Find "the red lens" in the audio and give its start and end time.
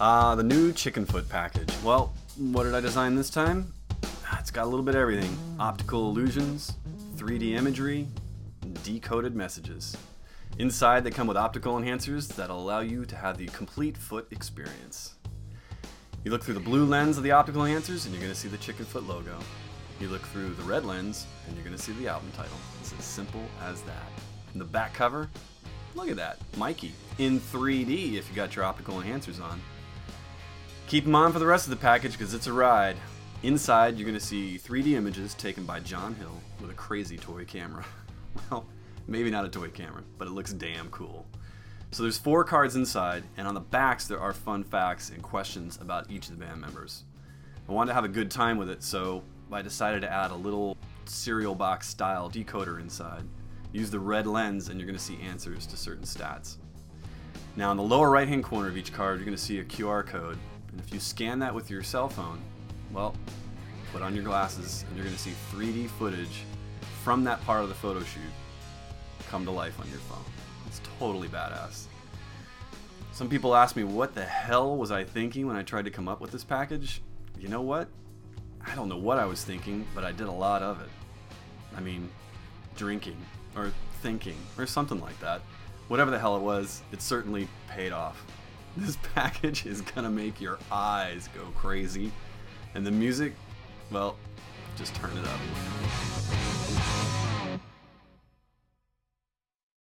20.54-21.26, 53.88-54.68